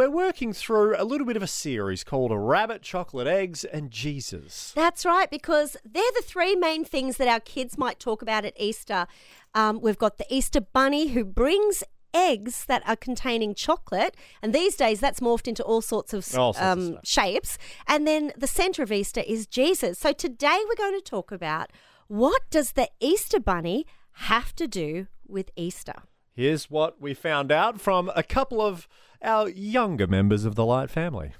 we're 0.00 0.08
working 0.08 0.54
through 0.54 0.94
a 0.96 1.04
little 1.04 1.26
bit 1.26 1.36
of 1.36 1.42
a 1.42 1.46
series 1.46 2.04
called 2.04 2.32
Rabbit, 2.34 2.80
Chocolate 2.80 3.26
Eggs, 3.26 3.64
and 3.66 3.90
Jesus. 3.90 4.72
That's 4.74 5.04
right, 5.04 5.30
because 5.30 5.76
they're 5.84 6.02
the 6.16 6.22
three 6.24 6.56
main 6.56 6.86
things 6.86 7.18
that 7.18 7.28
our 7.28 7.38
kids 7.38 7.76
might 7.76 8.00
talk 8.00 8.22
about 8.22 8.46
at 8.46 8.58
Easter. 8.58 9.06
Um, 9.54 9.78
we've 9.82 9.98
got 9.98 10.16
the 10.16 10.24
Easter 10.34 10.62
Bunny 10.62 11.08
who 11.08 11.22
brings 11.22 11.84
eggs 12.14 12.64
that 12.64 12.82
are 12.88 12.96
containing 12.96 13.54
chocolate, 13.54 14.16
and 14.40 14.54
these 14.54 14.74
days 14.74 15.00
that's 15.00 15.20
morphed 15.20 15.46
into 15.46 15.62
all 15.64 15.82
sorts 15.82 16.14
of, 16.14 16.20
All 16.34 16.54
sorts 16.54 16.60
um, 16.62 16.92
stuff. 16.92 17.00
shapes. 17.06 17.58
And 17.86 18.06
then 18.06 18.32
the 18.38 18.46
centre 18.46 18.82
of 18.82 18.90
Easter 18.90 19.20
is 19.26 19.46
Jesus. 19.46 19.98
So 19.98 20.12
today 20.14 20.60
we're 20.66 20.76
going 20.82 20.98
to 20.98 21.04
talk 21.04 21.30
about 21.30 21.72
what 22.08 22.40
does 22.48 22.72
the 22.72 22.88
Easter 23.00 23.38
Bunny 23.38 23.84
have 24.12 24.56
to 24.56 24.66
do 24.66 25.08
with 25.28 25.50
Easter? 25.56 26.04
Here's 26.32 26.70
what 26.70 27.02
we 27.02 27.12
found 27.12 27.52
out 27.52 27.82
from 27.82 28.10
a 28.16 28.22
couple 28.22 28.62
of 28.62 28.88
our 29.22 29.48
younger 29.48 30.06
members 30.06 30.44
of 30.44 30.54
the 30.54 30.64
Light 30.64 30.90
family. 30.90 31.32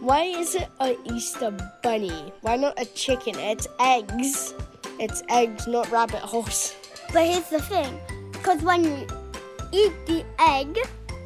Why 0.00 0.22
is 0.24 0.54
it 0.54 0.68
a 0.80 0.96
Easter 1.12 1.50
bunny? 1.82 2.32
Why 2.40 2.56
not 2.56 2.80
a 2.80 2.84
chicken? 2.84 3.38
It's 3.38 3.66
eggs. 3.80 4.54
It's 4.98 5.22
eggs, 5.28 5.66
not 5.66 5.90
rabbit 5.90 6.20
holes. 6.20 6.74
But 7.12 7.26
here's 7.26 7.48
the 7.48 7.60
thing, 7.60 7.98
because 8.32 8.62
when 8.62 8.84
you 8.84 9.06
eat 9.72 9.92
the 10.06 10.24
egg, 10.38 10.78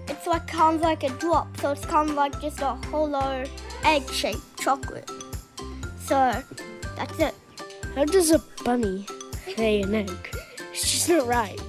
it's 0.08 0.26
like 0.26 0.46
kind 0.46 0.76
of 0.76 0.82
like 0.82 1.04
a 1.04 1.10
drop, 1.10 1.56
so 1.60 1.70
it's 1.70 1.84
kind 1.84 2.10
of 2.10 2.16
like 2.16 2.40
just 2.40 2.60
a 2.60 2.74
hollow 2.90 3.44
egg-shaped 3.84 4.60
chocolate. 4.60 5.10
So 5.98 6.42
that's 6.96 7.18
it. 7.18 7.34
How 7.94 8.04
does 8.04 8.30
a 8.30 8.40
bunny 8.64 9.06
lay 9.58 9.82
an 9.82 9.94
egg? 9.94 10.36
It's 10.72 10.90
just 10.90 11.08
not 11.08 11.26
right. 11.26 11.60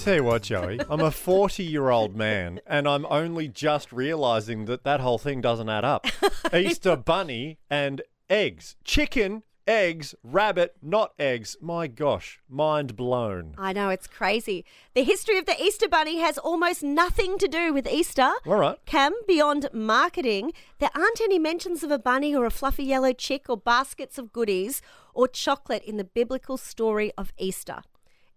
Tell 0.00 0.14
you 0.14 0.24
what, 0.24 0.44
Joey, 0.44 0.80
I'm 0.88 1.00
a 1.00 1.10
40 1.10 1.62
year 1.62 1.90
old 1.90 2.16
man 2.16 2.60
and 2.66 2.88
I'm 2.88 3.04
only 3.10 3.48
just 3.48 3.92
realizing 3.92 4.64
that 4.64 4.82
that 4.84 5.00
whole 5.00 5.18
thing 5.18 5.42
doesn't 5.42 5.68
add 5.68 5.84
up. 5.84 6.06
Easter 6.54 6.96
bunny 6.96 7.58
and 7.68 8.00
eggs. 8.30 8.76
Chicken, 8.82 9.42
eggs, 9.66 10.14
rabbit, 10.24 10.76
not 10.80 11.12
eggs. 11.18 11.58
My 11.60 11.86
gosh, 11.86 12.40
mind 12.48 12.96
blown. 12.96 13.54
I 13.58 13.74
know, 13.74 13.90
it's 13.90 14.06
crazy. 14.06 14.64
The 14.94 15.04
history 15.04 15.36
of 15.36 15.44
the 15.44 15.62
Easter 15.62 15.86
Bunny 15.86 16.18
has 16.20 16.38
almost 16.38 16.82
nothing 16.82 17.36
to 17.36 17.46
do 17.46 17.74
with 17.74 17.86
Easter. 17.86 18.30
All 18.46 18.56
right. 18.56 18.78
Cam, 18.86 19.12
beyond 19.28 19.68
marketing, 19.74 20.54
there 20.78 20.90
aren't 20.94 21.20
any 21.20 21.38
mentions 21.38 21.82
of 21.84 21.90
a 21.90 21.98
bunny 21.98 22.34
or 22.34 22.46
a 22.46 22.50
fluffy 22.50 22.84
yellow 22.84 23.12
chick 23.12 23.50
or 23.50 23.58
baskets 23.58 24.16
of 24.16 24.32
goodies 24.32 24.80
or 25.12 25.28
chocolate 25.28 25.84
in 25.84 25.98
the 25.98 26.04
biblical 26.04 26.56
story 26.56 27.12
of 27.18 27.34
Easter. 27.38 27.82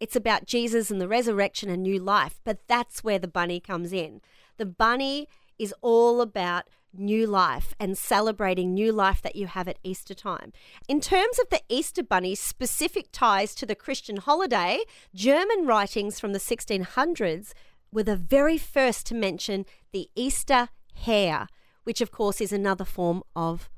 It's 0.04 0.18
about 0.18 0.46
Jesus 0.46 0.92
and 0.92 1.00
the 1.00 1.08
resurrection 1.08 1.70
and 1.70 1.82
new 1.82 1.98
life, 1.98 2.42
but 2.44 2.68
that's 2.68 3.06
where 3.06 3.18
the 3.18 3.26
bunny 3.26 3.62
comes 3.62 3.94
in. 3.94 4.20
The 4.58 4.66
bunny 4.66 5.30
is 5.58 5.74
all 5.80 6.20
about 6.20 6.66
new 6.94 7.26
life 7.26 7.74
and 7.80 7.98
celebrating 7.98 8.74
new 8.74 8.92
life 8.92 9.22
that 9.22 9.38
you 9.38 9.48
have 9.48 9.70
at 9.70 9.80
Easter 9.82 10.14
time. 10.14 10.52
In 10.90 11.00
terms 11.00 11.40
of 11.40 11.48
the 11.50 11.62
Easter 11.70 12.04
bunny's 12.04 12.42
specific 12.42 13.14
ties 13.14 13.56
to 13.56 13.66
the 13.66 13.76
Christian 13.76 14.18
holiday, 14.18 14.80
German 15.16 15.66
writings 15.66 16.20
from 16.20 16.34
the 16.34 16.38
1600s 16.38 17.54
were 17.90 18.04
the 18.04 18.18
very 18.18 18.58
first 18.58 19.06
to 19.06 19.16
mention 19.16 19.66
the 19.94 20.10
Easter 20.18 20.68
hare, 20.96 21.48
which 21.86 22.02
of 22.02 22.12
course 22.12 22.42
is 22.42 22.52
another 22.52 22.84
form 22.84 23.24
of 23.38 23.70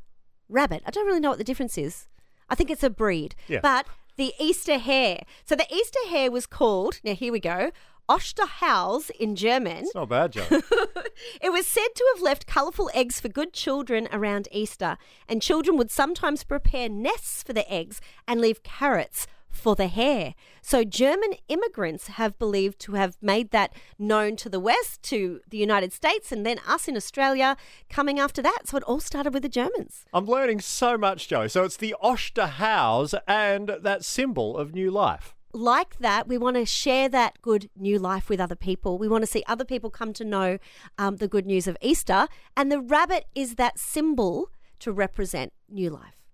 rabbit. 0.49 0.81
I 0.87 0.89
don't 0.89 1.05
really 1.05 1.19
know 1.19 1.29
what 1.29 1.37
the 1.37 1.43
difference 1.43 1.77
is. 1.77 2.07
I 2.49 2.55
think 2.55 2.71
it's 2.71 2.83
a 2.83 2.89
breed. 2.89 3.35
Yeah. 3.47 3.59
But 3.61 3.85
the 4.17 4.33
Easter 4.39 4.77
hare. 4.77 5.23
So 5.45 5.55
the 5.55 5.73
Easter 5.73 5.99
hare 6.09 6.31
was 6.31 6.45
called, 6.45 6.99
now 7.03 7.15
here 7.15 7.31
we 7.31 7.39
go, 7.39 7.71
Osterhaus 8.07 9.09
in 9.09 9.35
German. 9.35 9.85
It's 9.85 9.95
not 9.95 10.09
bad, 10.09 10.33
Joey. 10.33 10.45
It 11.41 11.51
was 11.51 11.65
said 11.65 11.87
to 11.95 12.05
have 12.13 12.21
left 12.21 12.45
colourful 12.45 12.91
eggs 12.93 13.19
for 13.19 13.29
good 13.29 13.53
children 13.53 14.07
around 14.11 14.49
Easter, 14.51 14.97
and 15.29 15.41
children 15.41 15.77
would 15.77 15.89
sometimes 15.89 16.43
prepare 16.43 16.89
nests 16.89 17.41
for 17.41 17.53
the 17.53 17.71
eggs 17.71 18.01
and 18.27 18.41
leave 18.41 18.63
carrots 18.63 19.27
for 19.55 19.75
the 19.75 19.87
hare. 19.87 20.35
So 20.61 20.83
German 20.83 21.33
immigrants 21.47 22.07
have 22.07 22.37
believed 22.37 22.79
to 22.79 22.93
have 22.93 23.17
made 23.21 23.51
that 23.51 23.73
known 23.97 24.35
to 24.37 24.49
the 24.49 24.59
West, 24.59 25.01
to 25.03 25.41
the 25.49 25.57
United 25.57 25.93
States, 25.93 26.31
and 26.31 26.45
then 26.45 26.59
us 26.67 26.87
in 26.87 26.95
Australia 26.95 27.55
coming 27.89 28.19
after 28.19 28.41
that. 28.41 28.63
So 28.65 28.77
it 28.77 28.83
all 28.83 28.99
started 28.99 29.33
with 29.33 29.43
the 29.43 29.49
Germans. 29.49 30.05
I'm 30.13 30.25
learning 30.25 30.61
so 30.61 30.97
much, 30.97 31.27
Joey. 31.27 31.49
So 31.49 31.63
it's 31.63 31.77
the 31.77 31.95
Osterhaus 32.03 33.13
and 33.27 33.75
that 33.81 34.03
symbol 34.05 34.57
of 34.57 34.73
new 34.73 34.91
life. 34.91 35.33
like 35.53 35.97
that, 35.99 36.27
we 36.27 36.37
want 36.37 36.57
to 36.57 36.65
share 36.65 37.07
that 37.09 37.41
good 37.41 37.69
new 37.77 37.97
life 37.97 38.29
with 38.29 38.41
other 38.41 38.55
people. 38.57 38.97
We 38.97 39.07
want 39.07 39.21
to 39.23 39.27
see 39.27 39.43
other 39.47 39.63
people 39.63 39.89
come 39.89 40.11
to 40.13 40.25
know 40.25 40.57
um, 40.97 41.15
the 41.15 41.29
good 41.29 41.45
news 41.45 41.65
of 41.65 41.77
Easter. 41.81 42.27
And 42.57 42.69
the 42.69 42.81
rabbit 42.81 43.25
is 43.33 43.55
that 43.55 43.79
symbol 43.79 44.49
to 44.79 44.91
represent 44.91 45.53
new 45.69 45.89
life. 45.89 46.24